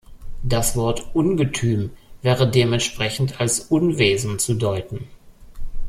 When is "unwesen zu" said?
3.59-4.55